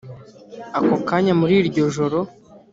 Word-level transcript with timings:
Ako 0.77 0.95
kanya 1.07 1.33
muri 1.41 1.53
iryo 1.61 1.81
joro 1.95 2.19